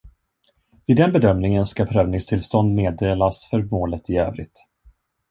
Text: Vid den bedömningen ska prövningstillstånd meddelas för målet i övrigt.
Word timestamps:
Vid 0.85 0.97
den 0.97 1.11
bedömningen 1.11 1.65
ska 1.65 1.85
prövningstillstånd 1.85 2.75
meddelas 2.75 3.45
för 3.49 3.63
målet 3.63 4.09
i 4.09 4.15
övrigt. 4.17 4.65